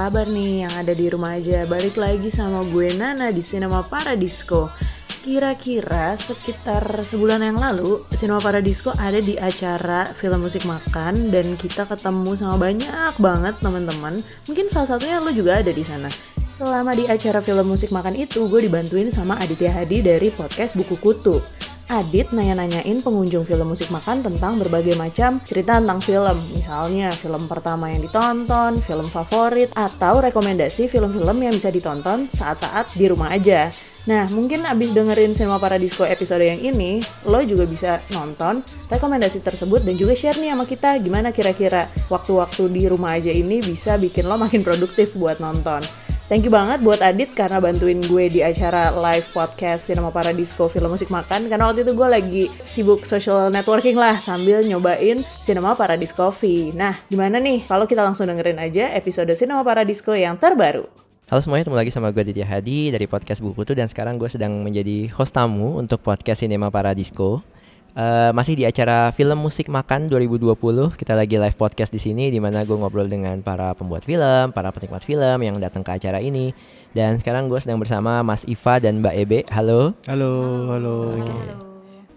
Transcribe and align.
kabar 0.00 0.32
nih 0.32 0.64
yang 0.64 0.72
ada 0.80 0.96
di 0.96 1.12
rumah 1.12 1.36
aja? 1.36 1.68
Balik 1.68 2.00
lagi 2.00 2.32
sama 2.32 2.64
gue 2.72 2.88
Nana 2.96 3.28
di 3.28 3.44
Cinema 3.44 3.84
Paradisco. 3.84 4.72
Kira-kira 5.20 6.16
sekitar 6.16 7.04
sebulan 7.04 7.44
yang 7.44 7.60
lalu, 7.60 8.00
Cinema 8.16 8.40
Paradisco 8.40 8.96
ada 8.96 9.20
di 9.20 9.36
acara 9.36 10.08
film 10.08 10.40
musik 10.40 10.64
makan 10.64 11.28
dan 11.28 11.52
kita 11.52 11.84
ketemu 11.84 12.32
sama 12.32 12.56
banyak 12.56 13.12
banget 13.20 13.60
teman-teman. 13.60 14.24
Mungkin 14.48 14.72
salah 14.72 14.88
satunya 14.96 15.20
lo 15.20 15.36
juga 15.36 15.60
ada 15.60 15.68
di 15.68 15.84
sana. 15.84 16.08
Selama 16.56 16.96
di 16.96 17.04
acara 17.04 17.44
film 17.44 17.68
musik 17.68 17.92
makan 17.92 18.16
itu, 18.16 18.48
gue 18.48 18.72
dibantuin 18.72 19.12
sama 19.12 19.36
Aditya 19.36 19.68
Hadi 19.68 20.00
dari 20.00 20.32
podcast 20.32 20.80
Buku 20.80 20.96
Kutu. 20.96 21.44
Adit 21.90 22.30
nanya-nanyain 22.30 23.02
pengunjung 23.02 23.42
film 23.42 23.74
musik 23.74 23.90
makan 23.90 24.22
tentang 24.22 24.62
berbagai 24.62 24.94
macam 24.94 25.42
cerita 25.42 25.82
tentang 25.82 25.98
film. 25.98 26.38
Misalnya 26.54 27.10
film 27.10 27.50
pertama 27.50 27.90
yang 27.90 28.06
ditonton, 28.06 28.78
film 28.78 29.10
favorit, 29.10 29.74
atau 29.74 30.22
rekomendasi 30.22 30.86
film-film 30.86 31.42
yang 31.42 31.50
bisa 31.50 31.74
ditonton 31.74 32.30
saat-saat 32.30 32.94
di 32.94 33.10
rumah 33.10 33.34
aja. 33.34 33.74
Nah, 34.06 34.30
mungkin 34.30 34.70
abis 34.70 34.94
dengerin 34.94 35.34
Cinema 35.34 35.58
Paradisco 35.58 36.06
episode 36.06 36.46
yang 36.46 36.62
ini, 36.62 37.02
lo 37.26 37.42
juga 37.42 37.66
bisa 37.66 37.98
nonton 38.14 38.62
rekomendasi 38.86 39.42
tersebut 39.42 39.82
dan 39.82 39.98
juga 39.98 40.14
share 40.14 40.38
nih 40.38 40.54
sama 40.54 40.70
kita 40.70 40.94
gimana 41.02 41.34
kira-kira 41.34 41.90
waktu-waktu 42.06 42.70
di 42.70 42.86
rumah 42.86 43.18
aja 43.18 43.34
ini 43.34 43.66
bisa 43.66 43.98
bikin 43.98 44.30
lo 44.30 44.38
makin 44.38 44.62
produktif 44.62 45.18
buat 45.18 45.42
nonton. 45.42 45.82
Thank 46.30 46.46
you 46.46 46.54
banget 46.54 46.78
buat 46.86 47.02
Adit 47.02 47.34
karena 47.34 47.58
bantuin 47.58 47.98
gue 48.06 48.30
di 48.30 48.38
acara 48.38 48.94
live 48.94 49.26
podcast 49.34 49.90
Cinema 49.90 50.14
Paradisco 50.14 50.70
Film 50.70 50.94
Musik 50.94 51.10
Makan 51.10 51.50
karena 51.50 51.66
waktu 51.66 51.82
itu 51.82 51.90
gue 51.90 52.06
lagi 52.06 52.42
sibuk 52.54 53.02
social 53.02 53.50
networking 53.50 53.98
lah 53.98 54.22
sambil 54.22 54.62
nyobain 54.62 55.26
Cinema 55.26 55.74
Paradisco 55.74 56.30
Coffee. 56.30 56.70
Nah, 56.70 56.94
gimana 57.10 57.42
nih 57.42 57.66
kalau 57.66 57.82
kita 57.82 58.06
langsung 58.06 58.30
dengerin 58.30 58.62
aja 58.62 58.94
episode 58.94 59.34
Cinema 59.34 59.66
Paradisco 59.66 60.14
yang 60.14 60.38
terbaru? 60.38 60.86
Halo 61.26 61.42
semuanya, 61.42 61.66
ketemu 61.66 61.78
lagi 61.82 61.90
sama 61.90 62.14
gue 62.14 62.22
Ditya 62.22 62.46
Hadi 62.46 62.94
dari 62.94 63.10
podcast 63.10 63.42
Buku 63.42 63.66
Tuh 63.66 63.74
dan 63.74 63.90
sekarang 63.90 64.14
gue 64.14 64.30
sedang 64.30 64.54
menjadi 64.62 65.10
host 65.10 65.34
tamu 65.34 65.82
untuk 65.82 65.98
podcast 65.98 66.46
Cinema 66.46 66.70
Paradisco. 66.70 67.42
Uh, 67.90 68.30
masih 68.30 68.54
di 68.54 68.62
acara 68.62 69.10
film 69.10 69.34
musik 69.34 69.66
makan 69.66 70.06
2020 70.06 70.54
kita 70.94 71.18
lagi 71.18 71.34
live 71.42 71.58
podcast 71.58 71.90
di 71.90 71.98
sini 71.98 72.30
di 72.30 72.38
mana 72.38 72.62
gue 72.62 72.78
ngobrol 72.78 73.10
dengan 73.10 73.42
para 73.42 73.74
pembuat 73.74 74.06
film, 74.06 74.54
para 74.54 74.70
penikmat 74.70 75.02
film 75.02 75.38
yang 75.42 75.58
datang 75.58 75.82
ke 75.82 75.98
acara 75.98 76.22
ini 76.22 76.54
dan 76.94 77.18
sekarang 77.18 77.50
gue 77.50 77.58
sedang 77.58 77.82
bersama 77.82 78.22
Mas 78.22 78.46
Iva 78.46 78.78
dan 78.78 79.02
Mbak 79.02 79.14
Ebe. 79.18 79.38
Halo. 79.50 79.98
Halo, 80.06 80.32
halo. 80.70 81.18
Okay. 81.18 81.42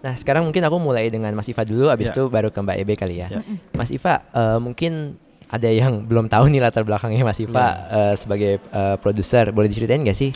Nah 0.06 0.14
sekarang 0.14 0.46
mungkin 0.46 0.62
aku 0.62 0.78
mulai 0.78 1.10
dengan 1.10 1.34
Mas 1.34 1.50
Iva 1.50 1.66
dulu, 1.66 1.90
abis 1.90 2.10
ya. 2.10 2.14
itu 2.14 2.22
baru 2.30 2.54
ke 2.54 2.58
Mbak 2.62 2.76
Ebe 2.78 2.94
kali 2.94 3.18
ya. 3.18 3.34
ya. 3.34 3.42
Mas 3.74 3.90
Iva, 3.90 4.22
uh, 4.30 4.62
mungkin 4.62 5.18
ada 5.50 5.66
yang 5.66 6.06
belum 6.06 6.30
tahu 6.30 6.54
nih 6.54 6.62
latar 6.62 6.86
belakangnya 6.86 7.26
Mas 7.26 7.42
Iva 7.42 7.66
ya. 7.66 7.74
uh, 7.90 8.14
sebagai 8.14 8.62
uh, 8.70 8.94
produser, 9.02 9.50
boleh 9.50 9.66
diceritain 9.66 10.06
gak 10.06 10.14
sih? 10.14 10.30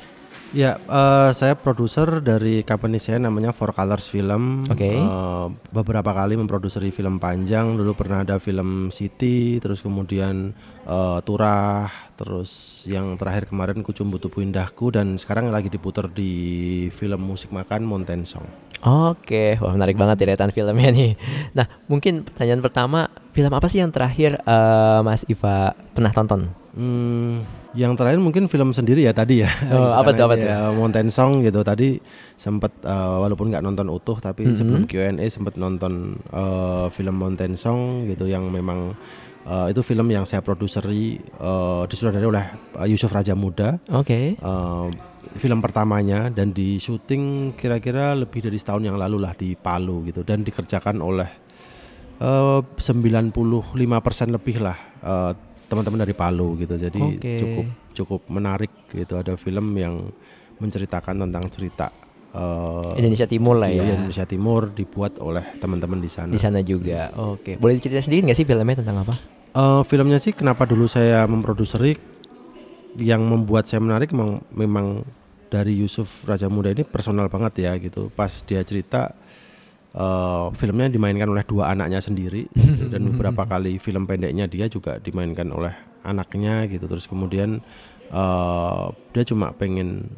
Ya, 0.56 0.80
uh, 0.88 1.28
saya 1.36 1.60
produser 1.60 2.24
dari 2.24 2.64
company 2.64 2.96
saya 2.96 3.20
namanya 3.20 3.52
Four 3.52 3.76
Colors 3.76 4.08
Film. 4.08 4.64
Oke. 4.64 4.80
Okay. 4.80 4.96
Uh, 4.96 5.52
beberapa 5.68 6.08
kali 6.16 6.40
memproduseri 6.40 6.88
film 6.88 7.20
panjang. 7.20 7.76
Dulu 7.76 7.92
pernah 7.92 8.24
ada 8.24 8.40
film 8.40 8.88
City, 8.88 9.60
terus 9.60 9.84
kemudian 9.84 10.56
uh, 10.88 11.20
Turah, 11.20 12.07
terus 12.18 12.82
yang 12.90 13.14
terakhir 13.14 13.46
kemarin 13.46 13.86
Kucumbu 13.86 14.18
Tubuh 14.18 14.42
Indahku 14.42 14.90
dan 14.90 15.14
sekarang 15.14 15.54
lagi 15.54 15.70
diputar 15.70 16.10
di 16.10 16.90
film 16.90 17.22
musik 17.22 17.54
makan 17.54 17.86
Mountain 17.86 18.26
Song. 18.26 18.42
Oke, 18.82 19.54
wah 19.62 19.74
menarik 19.74 19.94
banget 19.94 20.26
deretan 20.26 20.50
filmnya 20.50 20.90
nih. 20.90 21.14
Nah, 21.54 21.66
mungkin 21.86 22.26
pertanyaan 22.26 22.62
pertama, 22.62 23.06
film 23.30 23.50
apa 23.54 23.66
sih 23.70 23.78
yang 23.78 23.94
terakhir 23.94 24.38
uh, 24.42 25.02
Mas 25.06 25.22
Iva 25.30 25.78
pernah 25.94 26.10
tonton? 26.10 26.50
Hmm, 26.78 27.42
yang 27.74 27.98
terakhir 27.98 28.22
mungkin 28.22 28.46
film 28.46 28.70
sendiri 28.70 29.02
ya 29.02 29.10
tadi 29.10 29.42
ya. 29.42 29.50
Oh, 29.74 29.94
apa 29.98 30.14
tuh 30.14 30.30
apa 30.30 30.34
tuh? 30.38 30.46
Ya, 30.46 30.70
Mountain 30.70 31.10
Song 31.10 31.42
gitu 31.42 31.62
tadi 31.66 31.98
sempat 32.38 32.70
uh, 32.86 33.18
walaupun 33.22 33.50
nggak 33.50 33.66
nonton 33.66 33.90
utuh 33.90 34.18
tapi 34.22 34.46
mm 34.46 34.48
-hmm. 34.50 34.58
sebelum 34.58 34.82
Q&A 34.86 35.26
sempat 35.26 35.58
nonton 35.58 36.22
uh, 36.30 36.86
film 36.94 37.18
Mountain 37.18 37.58
Song 37.58 38.06
gitu 38.06 38.30
yang 38.30 38.46
memang 38.46 38.94
uh, 39.46 39.66
itu 39.70 39.84
film 39.84 40.08
yang 40.10 40.24
saya 40.26 40.42
produseri 40.42 41.20
uh, 41.38 41.84
disutradari 41.86 42.26
oleh 42.26 42.46
uh, 42.74 42.86
Yusuf 42.88 43.12
Raja 43.12 43.36
Muda. 43.38 43.78
Oke. 43.94 44.34
Okay. 44.34 44.42
Uh, 44.42 44.90
film 45.36 45.60
pertamanya 45.60 46.32
dan 46.32 46.56
di 46.56 46.80
syuting 46.80 47.52
kira-kira 47.54 48.16
lebih 48.16 48.40
dari 48.40 48.56
setahun 48.56 48.82
yang 48.82 48.96
lalu 48.96 49.20
lah 49.20 49.36
di 49.36 49.52
Palu 49.54 50.08
gitu 50.08 50.24
dan 50.24 50.40
dikerjakan 50.40 51.04
oleh 51.04 51.28
uh, 52.24 52.64
95% 52.64 53.34
lebih 54.32 54.56
lah 54.64 54.78
uh, 55.04 55.32
teman-teman 55.68 56.00
dari 56.00 56.14
Palu 56.16 56.56
gitu. 56.58 56.74
Jadi 56.80 57.02
okay. 57.20 57.38
cukup 57.38 57.66
cukup 57.92 58.20
menarik 58.32 58.72
gitu. 58.90 59.20
Ada 59.20 59.36
film 59.36 59.76
yang 59.76 60.08
menceritakan 60.58 61.28
tentang 61.28 61.44
cerita 61.52 61.86
uh, 62.34 62.92
Indonesia 62.98 63.28
Timur 63.28 63.56
lah 63.60 63.70
ya. 63.70 63.84
Indonesia 63.84 64.26
Timur 64.28 64.72
dibuat 64.72 65.16
oleh 65.22 65.44
teman-teman 65.60 66.00
di 66.02 66.10
sana. 66.10 66.32
Di 66.32 66.40
sana 66.40 66.60
juga. 66.64 67.12
Oke. 67.16 67.54
Okay. 67.54 67.54
Boleh 67.60 67.78
cerita 67.78 68.02
sendiri 68.02 68.28
nggak 68.28 68.38
sih 68.38 68.46
filmnya 68.48 68.80
tentang 68.80 69.04
apa? 69.04 69.14
Uh, 69.56 69.82
filmnya 69.86 70.20
sih 70.20 70.36
kenapa 70.36 70.68
dulu 70.68 70.84
saya 70.86 71.24
memproduseri 71.24 71.96
yang 72.98 73.22
membuat 73.24 73.70
saya 73.70 73.80
menarik 73.80 74.10
memang, 74.10 74.42
memang 74.52 74.86
dari 75.48 75.72
Yusuf 75.78 76.26
Raja 76.28 76.50
Muda 76.50 76.74
ini 76.74 76.84
personal 76.84 77.30
banget 77.32 77.64
ya 77.64 77.72
gitu. 77.80 78.12
Pas 78.12 78.30
dia 78.44 78.60
cerita 78.66 79.16
uh, 79.96 80.52
filmnya 80.52 80.90
dimainkan 80.92 81.28
oleh 81.30 81.44
dua 81.46 81.72
anaknya 81.72 82.02
sendiri 82.02 82.48
dan 82.92 83.14
beberapa 83.14 83.48
kali 83.48 83.80
film 83.80 84.04
pendeknya 84.04 84.44
dia 84.50 84.68
juga 84.68 85.00
dimainkan 85.00 85.48
oleh 85.48 85.72
anaknya 86.04 86.64
gitu 86.70 86.86
terus 86.86 87.10
kemudian 87.10 87.60
uh, 88.12 88.92
dia 89.12 89.24
cuma 89.26 89.52
pengen 89.56 90.08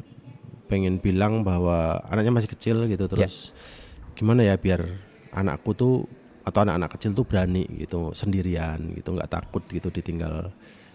pengen 0.71 1.03
bilang 1.03 1.43
bahwa 1.43 1.99
anaknya 2.07 2.31
masih 2.31 2.49
kecil 2.55 2.87
gitu 2.87 3.03
ya. 3.03 3.11
terus 3.11 3.51
yeah. 3.51 4.15
gimana 4.15 4.41
ya 4.47 4.55
biar 4.55 4.87
anakku 5.35 5.75
tuh 5.75 6.07
atau 6.47 6.63
anak-anak 6.63 6.95
kecil 6.95 7.11
tuh 7.11 7.27
berani 7.27 7.67
gitu 7.75 8.15
sendirian 8.15 8.79
gitu 8.95 9.11
nggak 9.11 9.29
takut 9.29 9.61
gitu 9.67 9.91
ditinggal 9.91 10.49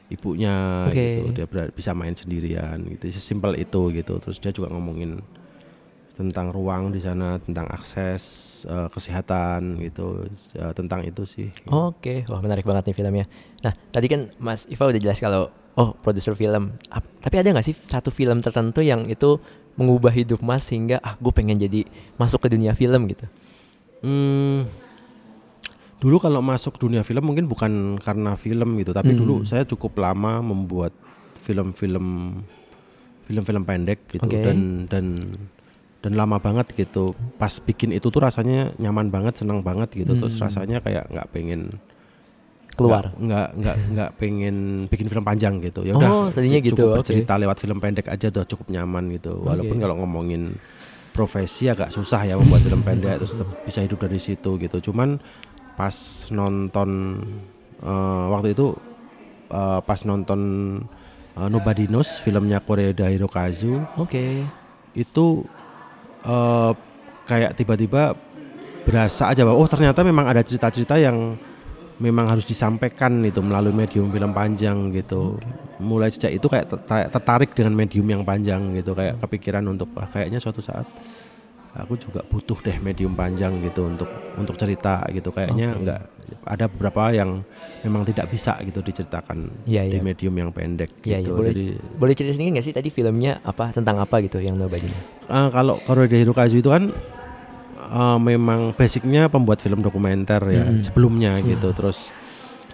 ibunya 0.09 0.89
okay. 0.89 1.21
gitu 1.21 1.45
dia 1.45 1.47
bisa 1.69 1.93
main 1.93 2.17
sendirian 2.17 2.81
gitu 2.97 3.13
sesimpel 3.13 3.53
itu 3.61 3.93
gitu 3.93 4.17
terus 4.17 4.41
dia 4.41 4.51
juga 4.51 4.73
ngomongin 4.73 5.21
tentang 6.17 6.49
ruang 6.49 6.89
di 6.89 7.01
sana, 7.05 7.37
tentang 7.37 7.69
akses 7.69 8.65
uh, 8.65 8.89
kesehatan 8.89 9.77
gitu, 9.85 10.25
uh, 10.57 10.73
tentang 10.73 11.05
itu 11.05 11.29
sih. 11.29 11.53
Oke, 11.69 12.25
okay. 12.25 12.33
wah 12.33 12.41
menarik 12.41 12.65
banget 12.65 12.89
nih 12.89 12.97
filmnya. 12.97 13.27
Nah, 13.61 13.77
tadi 13.93 14.09
kan 14.09 14.33
Mas 14.41 14.65
Iva 14.73 14.89
udah 14.89 14.97
jelas 14.97 15.21
kalau 15.21 15.53
oh 15.77 15.93
produser 16.01 16.33
film, 16.33 16.73
Ap 16.89 17.05
tapi 17.21 17.37
ada 17.41 17.53
nggak 17.53 17.67
sih 17.67 17.77
satu 17.77 18.09
film 18.09 18.41
tertentu 18.41 18.81
yang 18.81 19.05
itu 19.07 19.37
mengubah 19.77 20.11
hidup 20.11 20.41
Mas 20.41 20.65
sehingga 20.65 20.97
ah 21.05 21.15
gue 21.21 21.33
pengen 21.37 21.61
jadi 21.61 21.85
masuk 22.17 22.49
ke 22.49 22.49
dunia 22.49 22.73
film 22.73 23.07
gitu? 23.13 23.29
Hmm, 24.01 24.65
dulu 26.01 26.17
kalau 26.17 26.41
masuk 26.41 26.81
dunia 26.81 27.05
film 27.05 27.29
mungkin 27.29 27.45
bukan 27.45 28.01
karena 28.01 28.35
film 28.41 28.81
gitu, 28.81 28.97
tapi 28.97 29.13
hmm. 29.13 29.21
dulu 29.21 29.37
saya 29.45 29.69
cukup 29.69 30.01
lama 30.01 30.41
membuat 30.41 30.97
film-film 31.45 32.41
film-film 33.27 33.63
pendek 33.67 34.07
gitu 34.11 34.27
okay. 34.27 34.43
dan 34.49 34.87
dan 34.87 35.07
dan 36.01 36.13
lama 36.15 36.39
banget 36.39 36.71
gitu 36.79 37.19
pas 37.35 37.51
bikin 37.59 37.91
itu 37.91 38.07
tuh 38.07 38.23
rasanya 38.23 38.71
nyaman 38.79 39.11
banget 39.11 39.43
senang 39.43 39.67
banget 39.67 39.91
gitu 39.91 40.15
hmm. 40.15 40.21
terus 40.23 40.39
rasanya 40.39 40.79
kayak 40.79 41.11
nggak 41.11 41.29
pengen 41.35 41.83
keluar 42.77 43.09
nggak 43.17 43.49
nggak 43.57 43.77
nggak 43.97 44.11
pengen 44.21 44.57
bikin 44.87 45.09
film 45.09 45.25
panjang 45.25 45.59
gitu 45.65 45.81
ya 45.83 45.97
udah 45.97 46.11
oh, 46.13 46.27
tadinya 46.29 46.61
cukup 46.61 46.69
gitu 46.69 46.85
bercerita 46.93 47.33
okay. 47.35 47.43
lewat 47.43 47.57
film 47.57 47.79
pendek 47.81 48.07
aja 48.13 48.27
udah 48.29 48.45
cukup 48.45 48.67
nyaman 48.69 49.05
gitu 49.17 49.33
walaupun 49.41 49.77
okay. 49.81 49.83
kalau 49.89 49.95
ngomongin 50.05 50.43
profesi 51.17 51.73
agak 51.73 51.89
susah 51.89 52.29
ya 52.29 52.37
membuat 52.37 52.61
film 52.69 52.85
pendek 52.85 53.17
terus 53.17 53.33
tetap 53.33 53.49
bisa 53.65 53.81
hidup 53.81 53.99
dari 54.05 54.21
situ 54.21 54.51
gitu 54.61 54.93
cuman 54.93 55.17
pas 55.73 55.97
nonton 56.29 57.21
uh, 57.81 58.29
waktu 58.37 58.53
itu 58.53 58.77
uh, 59.49 59.81
pas 59.81 60.01
nonton 60.05 60.41
uh, 61.41 61.49
Nobody 61.49 61.89
Knows 61.89 62.21
filmnya 62.21 62.61
Korea 62.61 62.93
Hirokazu 62.93 63.81
oke 63.97 64.13
okay. 64.13 64.45
itu 64.93 65.49
uh, 66.29 66.77
kayak 67.25 67.57
tiba-tiba 67.57 68.13
berasa 68.87 69.35
aja 69.35 69.43
bahwa 69.43 69.59
oh 69.59 69.69
ternyata 69.69 70.05
memang 70.07 70.31
ada 70.31 70.45
cerita-cerita 70.47 70.95
yang 71.01 71.35
memang 71.97 72.29
harus 72.29 72.45
disampaikan 72.45 73.25
itu 73.25 73.41
melalui 73.41 73.73
medium 73.73 74.13
film 74.13 74.33
panjang 74.37 74.93
gitu. 74.93 75.41
Okay. 75.41 75.81
Mulai 75.81 76.09
sejak 76.13 76.33
itu 76.37 76.47
kayak 76.49 76.69
tertarik 77.13 77.57
dengan 77.57 77.73
medium 77.73 78.07
yang 78.09 78.23
panjang 78.25 78.77
gitu, 78.77 78.93
kayak 78.93 79.21
kepikiran 79.21 79.65
untuk 79.69 79.89
ah, 79.97 80.09
kayaknya 80.09 80.41
suatu 80.41 80.61
saat 80.61 80.85
aku 81.77 82.01
juga 82.01 82.25
butuh 82.25 82.57
deh 82.65 82.81
medium 82.81 83.13
panjang 83.13 83.61
gitu 83.61 83.89
untuk 83.89 84.09
untuk 84.37 84.57
cerita 84.57 85.05
gitu. 85.13 85.33
Kayaknya 85.33 85.69
okay. 85.73 85.81
enggak 85.81 86.01
ada 86.47 86.65
beberapa 86.67 87.13
yang 87.13 87.45
memang 87.85 88.03
tidak 88.09 88.33
bisa 88.33 88.59
gitu 88.65 88.83
diceritakan 88.83 89.63
ya, 89.69 89.87
di 89.87 90.01
ya. 90.01 90.03
medium 90.03 90.35
yang 90.35 90.51
pendek 90.51 90.91
ya, 91.05 91.21
gitu. 91.21 91.33
Ya. 91.33 91.37
Boleh, 91.37 91.53
Jadi 91.53 91.67
boleh 91.97 92.13
cerita 92.17 92.33
sedikit 92.35 92.53
nggak 92.59 92.67
sih 92.67 92.75
tadi 92.75 92.89
filmnya 92.91 93.41
apa 93.45 93.71
tentang 93.73 94.01
apa 94.01 94.19
gitu 94.25 94.41
yang 94.43 94.59
Nobody 94.59 94.89
Knows? 94.89 95.15
Uh, 95.29 95.49
kalau 95.53 95.79
Korea 95.85 96.09
Hirokazu 96.09 96.61
itu 96.61 96.73
kan 96.73 96.91
uh, 97.77 98.19
memang 98.19 98.73
basicnya 98.75 99.29
pembuat 99.29 99.61
film 99.61 99.85
dokumenter 99.85 100.43
ya 100.49 100.65
hmm. 100.67 100.83
sebelumnya 100.85 101.39
hmm. 101.39 101.45
gitu 101.57 101.69
terus 101.77 102.11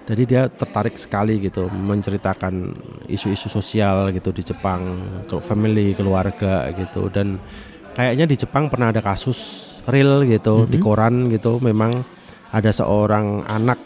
jadi 0.03 0.23
dia 0.27 0.43
tertarik 0.51 0.99
sekali 0.99 1.39
gitu 1.39 1.71
menceritakan 1.71 2.75
isu-isu 3.07 3.47
sosial 3.47 4.11
gitu 4.11 4.35
di 4.35 4.43
Jepang, 4.43 4.99
family, 5.47 5.95
keluarga 5.95 6.75
gitu 6.75 7.07
dan 7.07 7.39
kayaknya 7.95 8.27
di 8.27 8.35
Jepang 8.35 8.67
pernah 8.67 8.91
ada 8.91 8.99
kasus 8.99 9.71
real 9.87 10.27
gitu 10.27 10.67
di 10.67 10.83
koran 10.83 11.31
gitu 11.31 11.63
memang 11.63 12.03
ada 12.51 12.71
seorang 12.75 13.47
anak 13.47 13.79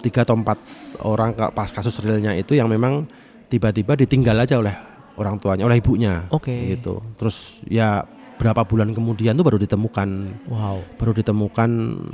tiga 0.00 0.24
atau 0.24 0.36
empat 0.40 0.58
orang 1.04 1.36
pas 1.52 1.68
kasus 1.68 2.00
realnya 2.00 2.32
itu 2.32 2.56
yang 2.56 2.72
memang 2.72 3.04
tiba-tiba 3.52 3.96
ditinggal 4.00 4.36
aja 4.40 4.56
oleh 4.56 4.74
orang 5.20 5.36
tuanya, 5.36 5.68
oleh 5.68 5.78
ibunya 5.78 6.24
Oke. 6.32 6.76
gitu. 6.76 7.04
Terus 7.20 7.60
ya 7.68 8.08
berapa 8.40 8.64
bulan 8.64 8.90
kemudian 8.90 9.36
tuh 9.36 9.44
baru 9.44 9.60
ditemukan 9.60 10.08
Wow. 10.48 10.80
baru 10.96 11.12
ditemukan 11.12 11.70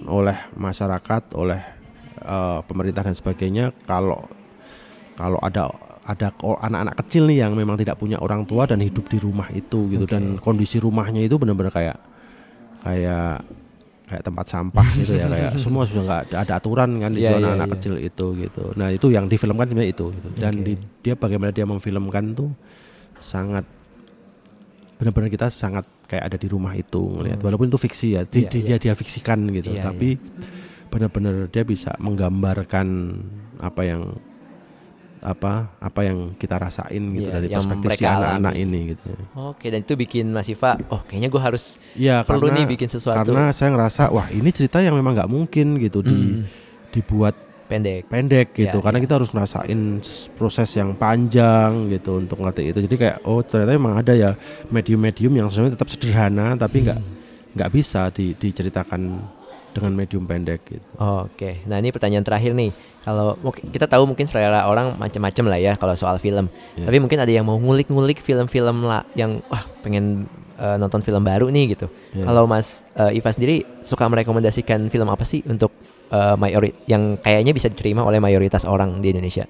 oleh 0.06 0.36
masyarakat, 0.52 1.22
oleh 1.32 1.62
eh, 2.18 2.58
pemerintah 2.64 3.00
dan 3.00 3.14
sebagainya 3.14 3.70
kalau 3.86 4.26
kalau 5.14 5.38
ada 5.38 5.70
ada 6.02 6.30
anak-anak 6.38 6.94
kecil 7.00 7.26
nih 7.26 7.42
yang 7.42 7.54
memang 7.54 7.74
tidak 7.74 7.94
punya 7.94 8.18
orang 8.18 8.42
tua 8.42 8.62
dan 8.62 8.78
hidup 8.78 9.06
di 9.06 9.18
rumah 9.18 9.46
itu 9.50 9.86
gitu 9.88 10.04
dan 10.04 10.36
kondisi 10.36 10.78
rumahnya 10.78 11.18
itu 11.20 11.34
benar-benar 11.34 11.70
kayak 11.70 11.98
kayak 12.80 13.42
kayak 14.06 14.22
tempat 14.22 14.46
sampah 14.46 14.86
gitu 14.94 15.14
ya 15.14 15.26
kayak 15.26 15.58
semua 15.62 15.82
sudah 15.82 16.02
nggak 16.06 16.20
ada, 16.30 16.36
ada 16.42 16.52
aturan 16.56 16.90
kan 16.98 17.10
di 17.10 17.22
Iya, 17.22 17.26
situ 17.26 17.34
iya, 17.34 17.42
anak-anak 17.42 17.66
iya. 17.66 17.74
kecil 17.74 17.94
itu 17.98 18.26
gitu. 18.38 18.64
Nah 18.78 18.88
itu 18.90 19.06
yang 19.10 19.26
difilmkan 19.26 19.66
sebenarnya 19.66 19.90
itu 19.90 20.04
gitu. 20.10 20.28
dan 20.38 20.52
Oke. 20.54 20.62
di- 20.64 20.82
dia 21.02 21.14
bagaimana 21.14 21.50
dia 21.50 21.66
memfilmkan 21.66 22.24
tuh 22.32 22.50
sangat 23.18 23.66
benar-benar 24.96 25.28
kita 25.28 25.46
sangat 25.46 25.84
kayak 26.04 26.24
ada 26.24 26.36
di 26.36 26.46
rumah 26.46 26.72
itu 26.72 26.96
ngelihat 26.98 27.38
walaupun 27.38 27.66
itu 27.66 27.78
fiksi 27.78 28.08
ya 28.12 28.22
di- 28.22 28.42
Iya, 28.42 28.48
di- 28.48 28.58
iya. 28.58 28.66
dia 28.72 28.76
dia 28.80 28.94
fiksikan 28.94 29.44
gitu 29.50 29.70
Iya, 29.70 29.82
tapi 29.84 30.16
benar-benar 30.86 31.46
dia 31.46 31.62
bisa 31.62 31.92
menggambarkan 31.98 32.86
apa 33.58 33.82
yang 33.82 34.02
apa 35.18 35.72
apa 35.76 36.00
yang 36.02 36.32
kita 36.34 36.54
rasain 36.54 37.02
gitu 37.12 37.26
Iya, 37.26 37.34
dari 37.34 37.48
perspektif 37.48 37.88
si 37.94 38.04
anak-anak 38.04 38.54
ini 38.54 38.80
gitu 38.94 39.10
Oke, 39.34 39.68
dan 39.68 39.80
itu 39.80 39.96
bikin 39.96 40.28
Mas 40.28 40.46
Iva, 40.46 40.76
oh 40.86 41.00
kayaknya 41.02 41.28
gue 41.28 41.42
harus 41.42 41.80
ya 41.92 42.20
Perlu 42.22 42.46
karena 42.46 42.62
nih 42.62 42.66
bikin 42.68 42.88
sesuatu. 42.88 43.16
karena 43.24 43.50
saya 43.50 43.72
ngerasa 43.72 44.08
wah 44.08 44.28
ini 44.28 44.48
cerita 44.48 44.78
yang 44.78 44.92
memang 44.92 45.12
nggak 45.12 45.28
mungkin 45.28 45.76
gitu 45.78 46.00
di 46.00 46.14
Hmm. 46.14 46.44
dibuat 46.88 47.34
pendek. 47.66 48.02
pendek 48.06 48.48
gitu 48.54 48.78
Iya, 48.78 48.84
karena 48.84 48.98
iya. 48.98 49.04
kita 49.04 49.14
harus 49.18 49.30
ngerasain 49.34 49.80
proses 50.38 50.68
yang 50.74 50.94
panjang 50.94 51.90
gitu 51.90 52.22
untuk 52.22 52.38
ngerti 52.40 52.70
itu 52.70 52.78
jadi 52.86 52.96
kayak 52.96 53.16
oh 53.26 53.42
ternyata 53.42 53.74
memang 53.74 54.00
ada 54.00 54.14
ya 54.14 54.30
medium-medium 54.70 55.34
yang 55.34 55.48
sebenarnya 55.50 55.74
tetap 55.76 55.88
sederhana 55.90 56.54
tapi 56.54 56.86
nggak 56.86 56.98
nggak 57.56 57.70
bisa 57.72 58.08
di, 58.14 58.36
diceritakan 58.36 59.18
dengan 59.76 59.92
medium 59.92 60.24
pendek 60.24 60.60
gitu 60.64 60.86
Oke, 60.96 61.60
nah 61.68 61.76
ini 61.76 61.92
pertanyaan 61.92 62.24
terakhir 62.24 62.56
nih. 62.56 62.72
Kalau 63.04 63.36
kita 63.70 63.86
tahu 63.86 64.08
mungkin 64.08 64.24
selera 64.26 64.66
orang 64.66 64.96
macam-macam 64.96 65.44
lah 65.52 65.58
ya 65.60 65.72
kalau 65.76 65.94
soal 65.94 66.16
film. 66.18 66.48
Iya. 66.74 66.88
Tapi 66.88 66.98
mungkin 66.98 67.20
ada 67.20 67.30
yang 67.30 67.44
mau 67.46 67.54
ngulik-ngulik 67.60 68.18
film-film 68.18 68.82
lah 68.82 69.04
yang 69.14 69.44
wah 69.46 69.62
pengen 69.84 70.26
eh, 70.58 70.76
nonton 70.80 71.04
film 71.04 71.22
baru 71.22 71.46
nih 71.52 71.76
gitu. 71.76 71.86
Iya. 72.16 72.24
Kalau 72.24 72.48
Mas 72.48 72.82
eh, 72.98 73.20
Iva 73.20 73.30
sendiri 73.30 73.62
suka 73.84 74.08
merekomendasikan 74.10 74.88
film 74.90 75.06
apa 75.12 75.22
sih 75.22 75.44
untuk 75.46 75.70
eh, 76.10 76.34
mayori 76.36 76.70
yang 76.86 77.18
kayaknya 77.18 77.52
bisa 77.52 77.66
diterima 77.66 78.02
oleh 78.02 78.18
mayoritas 78.18 78.62
orang 78.64 78.98
di 79.02 79.10
Indonesia? 79.10 79.46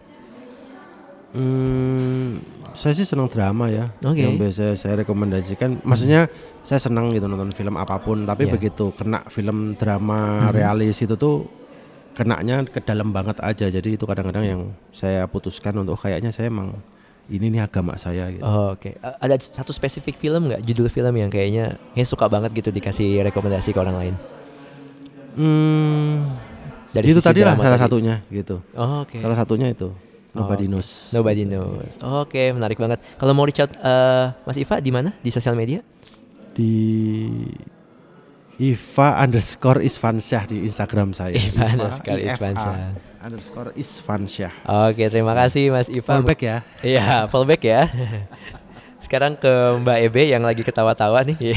Hmm, 1.37 2.41
saya 2.73 2.97
sih 2.97 3.05
senang 3.05 3.29
drama 3.29 3.69
ya. 3.69 3.93
Oke. 4.01 4.25
Yang 4.25 4.35
biasa 4.41 4.65
saya 4.79 4.95
rekomendasikan, 5.05 5.85
maksudnya 5.85 6.33
saya 6.65 6.81
senang 6.81 7.13
gitu 7.13 7.29
nonton 7.29 7.53
film 7.53 7.77
apa 7.77 8.01
pun, 8.01 8.25
tapi 8.25 8.49
Iya. 8.49 8.53
begitu 8.57 8.89
kena 8.97 9.21
film 9.29 9.77
drama 9.77 10.49
realis 10.49 10.97
itu 11.05 11.13
tuh 11.13 11.45
kenanya 12.17 12.65
ke 12.65 12.81
dalam 12.81 13.13
banget 13.13 13.37
aja. 13.45 13.69
Jadi 13.69 14.01
itu 14.01 14.09
kadang-kadang 14.09 14.45
yang 14.49 14.61
saya 14.97 15.29
putuskan 15.29 15.77
untuk 15.77 16.01
kayaknya 16.01 16.33
saya 16.33 16.49
emang 16.49 16.73
ini 17.29 17.53
nih 17.53 17.69
agama 17.69 17.99
saya 18.01 18.33
gitu. 18.33 18.41
Oh, 18.41 18.73
Oke, 18.73 18.97
A- 19.05 19.19
ada 19.21 19.37
satu 19.37 19.77
spesifik 19.77 20.17
film 20.17 20.49
nggak 20.49 20.65
judul 20.65 20.89
film 20.89 21.13
yang 21.21 21.29
kayaknya 21.29 21.77
kayaknya 21.93 22.07
suka 22.09 22.33
banget 22.33 22.55
gitu 22.57 22.73
dikasih 22.73 23.29
rekomendasi 23.29 23.77
ke 23.77 23.81
orang 23.83 23.97
lain? 24.01 24.15
Hmm, 25.37 26.33
Dari 26.97 27.07
itu 27.13 27.21
tadi 27.21 27.41
lah 27.45 27.55
salah 27.55 27.77
tadi. 27.77 27.85
satunya 27.85 28.15
gitu. 28.29 28.57
Oh, 28.73 29.05
Oke. 29.05 29.21
Salah 29.21 29.37
satunya 29.37 29.69
itu 29.69 29.93
Nobody 30.37 30.69
Oh, 30.69 30.77
Knows. 30.77 30.89
Nobody 31.17 31.43
knows. 31.49 31.93
Oke, 32.05 32.53
menarik 32.53 32.77
banget. 32.77 33.01
Kalau 33.17 33.33
mau 33.33 33.49
reach 33.49 33.61
out 33.61 33.73
eh, 33.73 34.25
Mas 34.45 34.61
Iva 34.61 34.77
di 34.85 34.93
mana? 34.93 35.17
Di 35.25 35.33
sosial 35.33 35.57
media? 35.57 35.81
Di 36.53 36.73
Iva 38.57 39.21
underscore 39.21 39.81
Isfansyah 39.81 40.49
di 40.49 40.65
Instagram 40.65 41.17
saya. 41.17 41.37
Iva 41.37 41.65
underscore 41.73 42.21
IFA 42.21 42.29
Isfansyah. 42.33 42.75
Underscore 43.27 43.71
Isfansyah. 43.77 44.53
Oke, 44.89 45.09
terima 45.09 45.33
kasih 45.33 45.73
Mas 45.73 45.89
Iva. 45.89 46.21
Fallback 46.21 46.41
ya. 46.41 46.57
Iya, 46.85 47.29
fallback 47.33 47.63
ya. 47.65 47.89
Sekarang 49.05 49.37
ke 49.37 49.53
Mbak 49.81 49.99
Ebe 50.09 50.23
yang 50.29 50.45
lagi 50.45 50.65
ketawa-tawa 50.65 51.25
nih. 51.25 51.37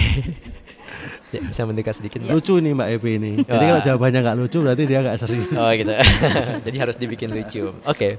Ya, 1.30 1.46
bisa 1.46 1.62
mendekat 1.70 1.94
sedikit 1.94 2.26
Mbak. 2.26 2.34
Lucu 2.34 2.58
nih 2.58 2.74
Mbak 2.74 2.90
Epi 2.98 3.12
ini. 3.22 3.32
Jadi 3.50 3.64
Wah. 3.66 3.70
kalau 3.78 3.82
jawabannya 3.86 4.20
nggak 4.26 4.38
lucu 4.42 4.58
berarti 4.66 4.84
dia 4.90 5.00
nggak 5.06 5.18
serius. 5.22 5.54
Oh 5.62 5.72
gitu. 5.72 5.94
Jadi 6.66 6.78
harus 6.82 6.96
dibikin 6.98 7.30
lucu. 7.30 7.70
Oke. 7.86 8.18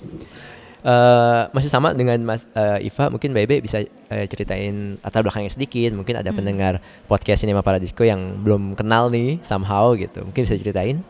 Eh, 0.80 1.42
masih 1.52 1.68
sama 1.68 1.92
dengan 1.92 2.16
Mas 2.24 2.48
eh, 2.56 2.88
Iva, 2.88 3.12
mungkin 3.12 3.36
Mbak 3.36 3.42
Ebe 3.44 3.56
bisa 3.60 3.84
eh, 3.84 4.24
ceritain 4.30 4.96
latar 5.02 5.20
belakangnya 5.26 5.52
sedikit. 5.52 5.92
Mungkin 5.92 6.22
ada 6.22 6.30
pendengar 6.30 6.78
podcast 7.10 7.42
Cinema 7.42 7.60
Paradisco 7.60 8.06
yang 8.06 8.40
belum 8.40 8.78
kenal 8.78 9.10
nih 9.12 9.42
somehow 9.42 9.92
gitu. 9.98 10.24
Mungkin 10.24 10.46
bisa 10.46 10.56
ceritain 10.56 11.02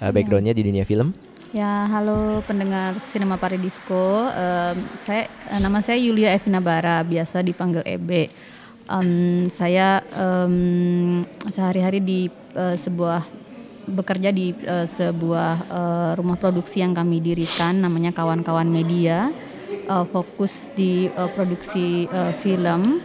eh, 0.00 0.10
backgroundnya 0.10 0.56
di 0.56 0.64
dunia 0.64 0.82
film. 0.88 1.12
Ya, 1.52 1.84
halo 1.84 2.40
pendengar 2.48 2.96
Cinema 3.12 3.36
Paradisco. 3.36 4.24
Em, 4.32 4.88
saya 5.04 5.28
nama 5.60 5.84
saya 5.84 6.00
Yulia 6.00 6.32
Evina 6.32 6.64
Bara, 6.64 7.04
biasa 7.04 7.44
dipanggil 7.44 7.84
Ebe. 7.84 8.32
Em, 8.90 9.46
saya 9.50 10.02
em, 10.18 11.22
sehari-hari 11.50 12.02
di 12.02 12.20
eh, 12.54 12.76
sebuah 12.76 13.22
bekerja 13.86 14.34
di 14.34 14.54
eh, 14.54 14.86
sebuah 14.86 15.52
eh, 15.70 16.10
rumah 16.18 16.38
produksi 16.38 16.82
yang 16.82 16.94
kami 16.94 17.22
dirikan 17.22 17.78
namanya 17.78 18.10
Kawan-kawan 18.10 18.66
Media. 18.66 19.30
Eh, 19.70 20.04
fokus 20.10 20.70
di 20.74 21.06
eh, 21.06 21.30
produksi 21.34 22.06
eh, 22.10 22.32
film. 22.42 23.02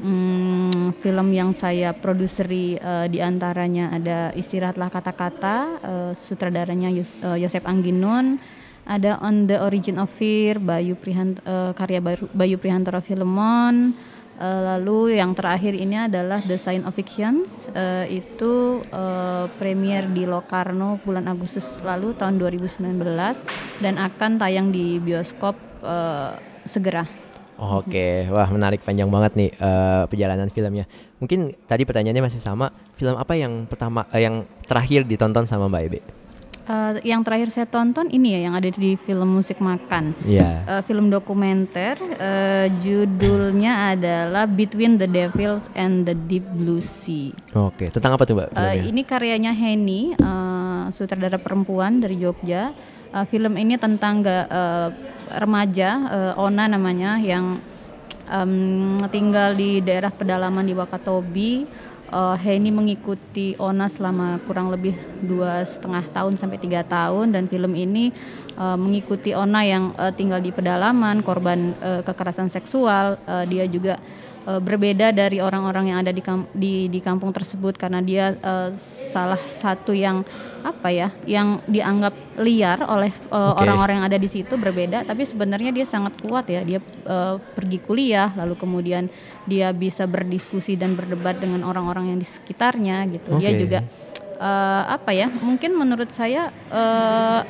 Hmm, 0.00 0.96
film 1.04 1.28
yang 1.36 1.52
saya 1.52 1.92
produseri 1.92 2.72
eh, 2.74 3.06
di 3.12 3.20
antaranya 3.20 3.92
ada 3.92 4.32
Istirahatlah 4.32 4.88
Kata-Kata, 4.88 5.56
eh, 5.78 6.12
sutradaranya 6.16 6.88
Yus- 6.90 7.20
eh, 7.20 7.44
Yosep 7.44 7.68
ada 8.90 9.20
On 9.22 9.46
the 9.46 9.60
Origin 9.60 10.00
of 10.02 10.10
Fear, 10.10 10.58
Bayu 10.58 10.96
Prihant, 10.96 11.38
eh, 11.44 11.70
karya 11.76 12.00
Bayu, 12.00 12.26
Bayu 12.32 12.56
Prihantoro 12.56 12.98
Filemon, 13.04 13.92
eh, 14.40 14.60
lalu 14.64 15.20
yang 15.20 15.36
terakhir 15.36 15.76
ini 15.76 16.08
adalah 16.08 16.40
The 16.40 16.56
Sign 16.56 16.88
of 16.88 16.96
Fictions, 16.96 17.68
eh, 17.76 18.24
itu 18.24 18.80
eh, 18.88 19.46
premier 19.60 20.08
di 20.08 20.24
Locarno 20.24 20.96
bulan 21.04 21.28
Agustus 21.28 21.78
lalu 21.84 22.16
tahun 22.16 22.40
2019 22.40 23.44
dan 23.84 23.94
akan 24.00 24.40
tayang 24.40 24.72
di 24.72 24.96
bioskop 24.96 25.54
eh, 25.84 26.32
segera. 26.64 27.04
Oke, 27.60 28.24
wah 28.32 28.48
menarik 28.48 28.80
panjang 28.80 29.12
banget 29.12 29.36
nih 29.36 29.50
eh, 29.52 30.02
perjalanan 30.08 30.48
filmnya. 30.48 30.88
Mungkin 31.20 31.52
tadi 31.68 31.84
pertanyaannya 31.84 32.24
masih 32.24 32.40
sama. 32.40 32.72
Film 32.96 33.20
apa 33.20 33.36
yang 33.36 33.68
pertama, 33.68 34.08
eh, 34.16 34.24
yang 34.24 34.48
terakhir 34.64 35.04
ditonton 35.04 35.44
sama 35.44 35.68
Mbak 35.68 35.82
Ebe? 35.92 36.00
Eh, 36.70 37.02
yang 37.02 37.26
terakhir 37.26 37.50
saya 37.50 37.66
tonton 37.66 38.06
ini 38.08 38.38
ya 38.38 38.46
yang 38.46 38.54
ada 38.54 38.70
di 38.70 38.94
film 38.94 39.26
musik 39.34 39.58
makan. 39.58 40.14
Iya. 40.22 40.62
Eh, 40.70 40.82
film 40.86 41.10
dokumenter 41.10 41.98
eh, 41.98 42.70
judulnya 42.78 43.90
adalah 43.90 44.46
Between 44.46 44.94
the 44.94 45.10
Devils 45.10 45.66
and 45.74 46.06
the 46.06 46.14
Deep 46.14 46.46
Blue 46.54 46.78
Sea. 46.78 47.34
Oke, 47.58 47.90
tentang 47.90 48.14
apa 48.14 48.22
tuh 48.22 48.38
Mbak? 48.38 48.48
Filmnya? 48.54 48.86
ini 48.86 49.02
karyanya 49.02 49.50
Henny, 49.50 50.14
eh, 50.14 50.82
sutradara 50.94 51.42
perempuan 51.42 51.98
dari 51.98 52.22
Jogja. 52.22 52.70
Eh, 53.10 53.24
film 53.26 53.58
ini 53.58 53.74
tentang 53.74 54.22
ga- 54.22 54.46
eh, 54.46 54.88
remaja 55.34 55.90
eh, 56.06 56.32
Ona 56.38 56.70
namanya 56.70 57.18
yang 57.18 57.58
em, 58.30 58.94
tinggal 59.10 59.58
di 59.58 59.82
daerah 59.82 60.14
pedalaman 60.14 60.62
di 60.62 60.70
Wakatobi. 60.70 61.66
Eh, 62.10 62.36
Henny 62.42 62.74
mengikuti 62.74 63.54
Ona 63.62 63.86
selama 63.86 64.42
kurang 64.42 64.66
lebih 64.74 64.98
dua 65.22 65.62
setengah 65.62 66.02
tahun 66.10 66.34
sampai 66.34 66.58
tiga 66.58 66.82
tahun 66.82 67.30
dan 67.30 67.46
film 67.46 67.78
ini 67.78 68.10
eh, 68.60 68.76
mengikuti 68.76 69.32
Ona 69.32 69.64
yang 69.64 69.96
eh, 69.96 70.12
tinggal 70.12 70.44
di 70.44 70.52
pedalaman 70.52 71.24
korban 71.24 71.72
eh, 71.80 72.00
kekerasan 72.04 72.52
seksual. 72.52 73.16
Eh, 73.24 73.44
dia 73.48 73.64
juga 73.64 73.96
eh, 74.44 74.60
berbeda 74.60 75.16
dari 75.16 75.40
orang-orang 75.40 75.96
yang 75.96 75.98
ada 76.04 76.12
di, 76.12 76.20
kam- 76.20 76.48
di 76.52 76.92
di 76.92 77.00
kampung 77.00 77.32
tersebut 77.32 77.80
karena 77.80 78.04
dia 78.04 78.36
eh, 78.36 78.68
salah 79.10 79.40
satu 79.40 79.96
yang 79.96 80.20
apa 80.60 80.92
ya 80.92 81.08
yang 81.24 81.64
dianggap 81.64 82.12
liar 82.36 82.84
oleh 82.84 83.08
eh, 83.08 83.32
Oke. 83.32 83.64
orang-orang 83.64 84.04
yang 84.04 84.06
ada 84.12 84.20
di 84.20 84.28
situ 84.28 84.60
berbeda 84.60 85.08
tapi 85.08 85.24
sebenarnya 85.24 85.72
dia 85.72 85.88
sangat 85.88 86.20
kuat 86.20 86.52
ya 86.52 86.60
dia 86.60 86.84
eh, 86.84 87.36
pergi 87.56 87.80
kuliah 87.80 88.28
lalu 88.36 88.60
kemudian 88.60 89.08
dia 89.48 89.72
bisa 89.72 90.04
berdiskusi 90.04 90.76
dan 90.76 91.00
berdebat 91.00 91.40
dengan 91.40 91.64
orang-orang 91.64 92.12
yang 92.12 92.18
di 92.20 92.28
sekitarnya 92.28 93.08
gitu 93.08 93.40
dia 93.40 93.56
Oke. 93.56 93.60
juga 93.64 93.78
eh, 94.36 94.82
apa 94.92 95.10
ya 95.16 95.32
mungkin 95.32 95.80
menurut 95.80 96.12
saya 96.12 96.52
eh, 96.68 97.40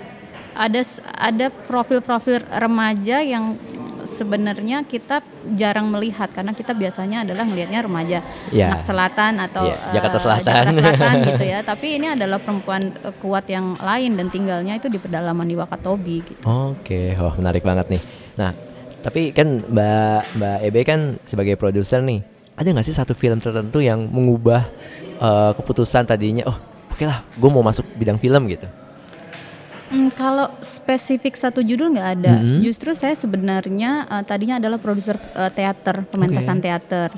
ada 0.53 0.81
ada 1.11 1.47
profil-profil 1.49 2.43
remaja 2.51 3.21
yang 3.21 3.57
sebenarnya 4.03 4.85
kita 4.85 5.23
jarang 5.55 5.89
melihat 5.89 6.29
karena 6.29 6.53
kita 6.53 6.73
biasanya 6.73 7.25
adalah 7.25 7.45
melihatnya 7.45 7.81
remaja 7.81 8.19
Ya. 8.51 8.75
anak 8.75 8.83
selatan 8.85 9.33
atau 9.41 9.65
Iya, 9.65 9.77
Jakarta 9.97 10.19
eh, 10.19 10.23
Selatan. 10.23 10.45
Jakarta 10.45 10.73
Selatan 10.77 11.17
gitu 11.31 11.45
ya. 11.47 11.59
Tapi 11.63 11.87
ini 11.97 12.07
adalah 12.11 12.39
perempuan 12.39 12.83
eh, 12.93 13.15
kuat 13.17 13.47
yang 13.47 13.77
lain 13.77 14.17
dan 14.17 14.27
tinggalnya 14.29 14.77
itu 14.77 14.89
di 14.89 14.99
pedalaman 14.99 15.47
di 15.47 15.57
Wakatobi 15.57 16.17
gitu. 16.21 16.43
Oke, 16.45 17.17
wah 17.17 17.33
menarik 17.33 17.63
banget 17.63 17.87
nih. 17.89 18.03
Nah, 18.37 18.51
tapi 19.01 19.33
kan 19.33 19.63
Mbak 19.63 20.21
Mbak 20.37 20.59
Ebe 20.65 20.81
kan 20.83 21.01
sebagai 21.25 21.57
produser 21.57 22.01
nih, 22.01 22.21
ada 22.53 22.69
nggak 22.69 22.85
sih 22.85 22.93
satu 22.93 23.13
film 23.13 23.39
tertentu 23.39 23.81
yang 23.81 24.05
mengubah 24.05 24.69
eh, 25.17 25.53
keputusan 25.57 26.05
tadinya, 26.05 26.45
oh 26.45 26.57
oke 26.91 27.05
lah, 27.05 27.25
gue 27.25 27.49
mau 27.49 27.63
masuk 27.63 27.87
bidang 27.97 28.17
film 28.17 28.45
gitu. 28.49 28.69
Hmm, 29.91 30.15
kalau 30.15 30.47
spesifik 30.63 31.35
satu 31.35 31.67
judul 31.67 31.91
nggak 31.91 32.11
ada. 32.23 32.35
Mhm. 32.39 32.63
Justru 32.63 32.95
saya 32.95 33.19
sebenarnya 33.19 34.07
eh, 34.07 34.23
tadinya 34.23 34.63
adalah 34.63 34.79
produser 34.79 35.19
eh, 35.35 35.51
teater, 35.51 36.07
pementasan 36.07 36.63
teater. 36.63 37.11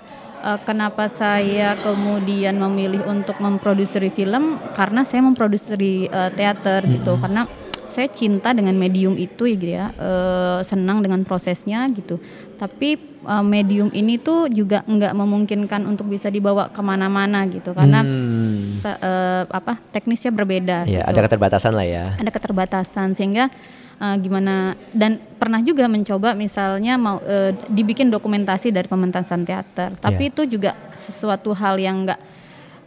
Eh, 0.43 0.59
kenapa 0.65 1.07
saya 1.07 1.77
kemudian 1.85 2.57
memilih 2.57 3.05
untuk 3.07 3.37
memproduksi 3.39 4.01
film? 4.11 4.57
Karena 4.73 5.05
saya 5.05 5.21
memproduksi 5.21 6.09
eh, 6.09 6.31
teater 6.33 6.89
gitu. 6.89 7.21
Karena 7.21 7.45
saya 7.93 8.09
cinta 8.09 8.51
dengan 8.51 8.73
medium 8.75 9.15
itu 9.15 9.45
ya, 9.45 9.55
gitu 9.55 9.69
ya. 9.71 9.87
Eh, 9.93 10.59
senang 10.65 10.99
dengan 10.99 11.21
prosesnya 11.23 11.85
gitu. 11.89 12.17
Tapi 12.57 12.89
eh, 13.23 13.45
medium 13.45 13.93
ini 13.93 14.17
tuh 14.17 14.49
juga 14.49 14.81
nggak 14.83 15.13
memungkinkan 15.13 15.85
untuk 15.85 16.09
bisa 16.09 16.27
dibawa 16.27 16.67
ke 16.67 16.81
mana-mana 16.81 17.45
gitu. 17.47 17.71
Karena 17.71 18.01
Hmm. 18.01 18.57
se- 18.81 18.97
eh, 18.99 19.45
apa 19.47 19.77
teknisnya 19.93 20.33
berbeda. 20.33 20.89
Ya, 20.89 21.05
gitu 21.05 21.11
ada 21.13 21.21
keterbatasan 21.23 21.73
lah 21.73 21.85
ya. 21.85 22.05
ada 22.17 22.31
keterbatasan 22.33 23.13
sehingga 23.13 23.53
uh, 23.99 24.17
gimana 24.17 24.75
dan 24.91 25.23
pernah 25.39 25.63
juga 25.63 25.87
mencoba 25.87 26.35
misalnya 26.35 26.99
mau 26.99 27.23
uh, 27.23 27.55
dibikin 27.69 28.11
dokumentasi 28.11 28.75
dari 28.75 28.91
pementasan 28.91 29.47
teater 29.47 29.95
tapi 29.95 30.27
Iya. 30.27 30.31
itu 30.35 30.43
juga 30.49 30.71
sesuatu 30.93 31.55
hal 31.55 31.79
yang 31.79 32.03
enggak 32.03 32.19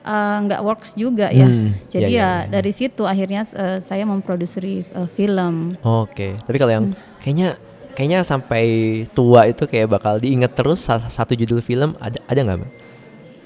nggak 0.05 0.61
works 0.61 0.93
juga 0.93 1.27
ya 1.27 1.43
Hmm, 1.43 1.73
jadi 1.87 2.05
iya, 2.05 2.09
ya 2.09 2.13
iya, 2.13 2.29
iya. 2.37 2.49
dari 2.51 2.71
situ 2.71 3.03
akhirnya 3.03 3.41
uh, 3.49 3.77
saya 3.79 4.03
memproduksi 4.03 4.55
uh, 4.91 5.09
film 5.09 5.73
Oke, 5.81 6.37
tapi 6.39 6.55
kalau 6.55 6.71
yang 6.71 6.85
Hmm. 6.85 6.97
kayaknya 7.19 7.49
kayaknya 7.91 8.19
sampai 8.21 8.63
tua 9.09 9.45
itu 9.45 9.63
kayak 9.63 9.89
bakal 9.89 10.17
diinget 10.17 10.51
terus 10.51 10.79
sa- 10.79 11.01
satu 11.01 11.33
judul 11.33 11.57
film 11.59 11.97
ada 11.97 12.21
ada 12.23 12.39
nggak 12.39 12.57
Mbak? 12.59 12.71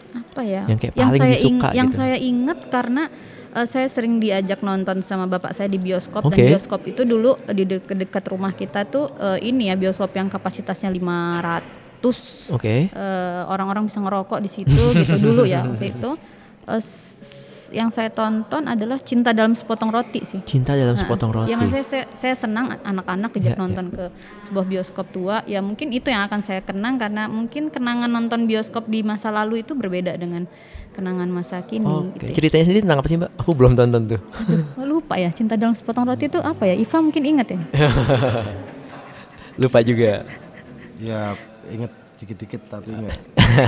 apa 0.10 0.42
ya 0.42 0.64
Yang 0.66 0.80
kayak 0.82 0.94
paling 0.96 1.22
saya 1.22 1.32
disuka 1.32 1.68
yang 1.72 1.88
gitu. 1.88 1.98
saya 1.98 2.18
inget 2.18 2.60
karena 2.68 3.04
uh, 3.52 3.64
saya 3.64 3.88
sering 3.88 4.18
diajak 4.18 4.60
nonton 4.60 5.00
sama 5.00 5.26
bapak 5.26 5.54
saya 5.54 5.68
di 5.68 5.78
bioskop 5.78 6.26
Oke. 6.26 6.34
dan 6.34 6.50
bioskop 6.50 6.82
itu 6.84 7.02
dulu 7.04 7.38
di 7.48 7.64
de- 7.64 7.80
dekat 7.80 8.26
rumah 8.28 8.52
kita 8.52 8.84
tuh 8.84 9.08
uh, 9.12 9.38
ini 9.38 9.70
ya 9.70 9.76
bioskop 9.76 10.10
yang 10.12 10.28
kapasitasnya 10.28 10.90
500 10.90 12.52
Oke. 12.52 12.88
eh, 12.88 13.42
orang-orang 13.46 13.86
bisa 13.86 14.00
ngerokok 14.00 14.40
di 14.40 14.50
situ 14.50 14.84
gitu 14.94 15.16
dulu 15.30 15.44
ya 15.44 15.62
waktu 15.62 15.92
itu 15.92 16.12
S- 16.78 17.10
yang 17.70 17.94
saya 17.94 18.10
tonton 18.10 18.66
adalah 18.66 18.98
cinta 18.98 19.30
dalam 19.30 19.54
sepotong 19.54 19.94
roti 19.94 20.26
sih 20.26 20.42
Cinta 20.42 20.74
dalam 20.74 20.98
Nah, 20.98 21.02
sepotong 21.06 21.30
roti. 21.30 21.50
Ya 21.50 21.56
maksudnya 21.56 21.86
saya, 21.86 22.06
saya 22.12 22.34
senang 22.34 22.74
anak-anak 22.82 23.30
Ya, 23.30 23.36
dijak 23.38 23.54
ya. 23.54 23.62
nonton 23.62 23.86
ke 23.90 24.06
sebuah 24.42 24.66
bioskop 24.66 25.06
tua. 25.10 25.46
Ya 25.46 25.62
mungkin 25.62 25.90
itu 25.90 26.10
yang 26.10 26.26
akan 26.26 26.42
saya 26.42 26.62
kenang 26.62 26.98
karena 26.98 27.30
mungkin 27.30 27.70
kenangan 27.70 28.10
nonton 28.10 28.50
bioskop 28.50 28.86
di 28.86 29.06
masa 29.06 29.30
lalu 29.30 29.62
itu 29.62 29.78
berbeda 29.78 30.18
dengan 30.18 30.50
kenangan 30.90 31.30
masa 31.30 31.62
kini. 31.62 31.86
Oke, 31.86 32.18
gitu 32.18 32.26
ya. 32.26 32.34
ceritanya 32.34 32.66
sendiri 32.66 32.82
tentang 32.82 33.00
apa 33.00 33.08
sih 33.08 33.18
Mbak? 33.22 33.32
Aku 33.38 33.52
belum 33.54 33.74
tonton 33.74 34.02
tuh. 34.08 34.22
Oh, 34.74 34.86
lupa 34.90 35.16
ya 35.16 35.30
cinta 35.30 35.54
dalam 35.54 35.78
sepotong 35.78 36.10
roti 36.10 36.26
itu 36.26 36.42
apa 36.42 36.66
ya? 36.66 36.74
Iva 36.74 36.98
mungkin 37.00 37.22
ingat 37.24 37.54
ya. 37.54 37.60
Lupa 39.58 39.80
juga. 39.82 40.26
Ya 40.98 41.36
inget 41.70 41.92
dikit-dikit 42.18 42.62
tapi 42.66 42.92
enggak. 42.92 43.14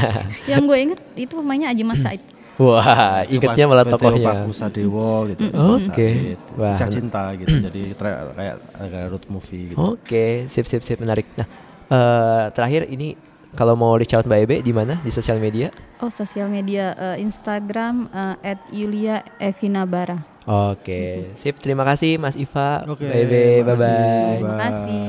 yang 0.51 0.65
gue 0.65 0.77
inget 0.81 0.99
itu 1.15 1.31
pemainnya 1.31 1.69
Aji 1.69 1.83
Mas 1.83 2.01
Said. 2.01 2.21
Wah, 2.61 3.25
ingetnya 3.25 3.65
malah 3.65 3.85
tokohnya. 3.89 4.45
Pak 4.45 4.69
Dewo 4.69 5.25
gitu. 5.33 5.49
Oke. 5.49 5.81
Sakit. 5.89 6.37
Wah. 6.61 6.77
Kisah 6.77 6.89
cinta 6.93 7.23
gitu. 7.33 7.55
Jadi 7.57 7.81
kayak 7.97 8.55
kayak 8.77 9.07
road 9.09 9.25
movie 9.33 9.73
gitu. 9.73 9.97
Oke, 9.97 10.45
sip 10.45 10.69
sip 10.69 10.85
sip 10.85 11.01
menarik. 11.01 11.25
Nah, 11.33 11.47
eh, 11.89 12.43
terakhir 12.53 12.85
ini 12.93 13.17
kalau 13.57 13.73
mau 13.73 13.97
reach 13.97 14.13
out 14.13 14.29
Mbak 14.29 14.39
Ebe 14.45 14.55
di 14.61 14.71
mana? 14.71 15.01
Di 15.01 15.09
sosial 15.09 15.41
media? 15.41 15.73
Oh 15.99 16.13
sosial 16.13 16.47
media 16.47 16.93
eh, 16.93 17.17
Instagram 17.25 18.07
eh, 18.45 18.57
@yulia 18.69 19.25
Evina 19.41 19.89
Bara. 19.89 20.21
Oke, 20.45 21.33
sip. 21.37 21.61
Terima 21.61 21.85
kasih 21.85 22.17
Mas 22.17 22.37
Iva, 22.37 22.81
Oke. 22.89 23.05
Ebe. 23.05 23.61
Bye 23.65 23.77
bye. 23.77 24.37
Terima 24.37 24.55
kasih. 24.69 25.01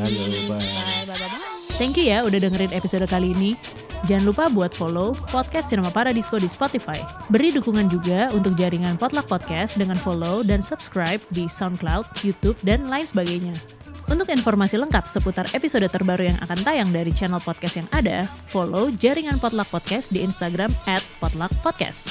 Bye. 0.48 0.56
bye. 0.56 1.32
Thank 1.80 1.98
you 1.98 2.12
ya 2.12 2.22
udah 2.22 2.38
dengerin 2.38 2.72
episode 2.76 3.08
kali 3.08 3.32
ini. 3.32 3.91
Jangan 4.10 4.24
lupa 4.26 4.50
buat 4.50 4.74
follow 4.74 5.14
podcast 5.30 5.70
Cinema 5.70 5.94
Paradisco 5.94 6.34
di 6.34 6.50
Spotify. 6.50 6.98
Beri 7.30 7.54
dukungan 7.54 7.86
juga 7.86 8.26
untuk 8.34 8.58
jaringan 8.58 8.98
Potluck 8.98 9.30
Podcast 9.30 9.78
dengan 9.78 9.94
follow 9.94 10.42
dan 10.42 10.58
subscribe 10.58 11.22
di 11.30 11.46
SoundCloud, 11.46 12.26
YouTube, 12.26 12.58
dan 12.66 12.90
lain 12.90 13.06
sebagainya. 13.06 13.54
Untuk 14.10 14.26
informasi 14.34 14.74
lengkap 14.82 15.06
seputar 15.06 15.46
episode 15.54 15.86
terbaru 15.86 16.34
yang 16.34 16.38
akan 16.42 16.58
tayang 16.66 16.90
dari 16.90 17.14
channel 17.14 17.38
podcast 17.38 17.78
yang 17.78 17.88
ada, 17.94 18.26
follow 18.50 18.90
jaringan 18.90 19.38
Potluck 19.38 19.70
Podcast 19.70 20.10
di 20.10 20.26
Instagram 20.26 20.74
at 20.90 21.06
Potluck 21.22 21.54
Podcast. 21.62 22.10